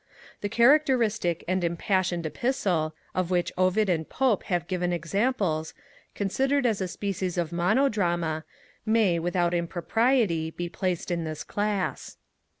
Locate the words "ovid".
3.55-3.87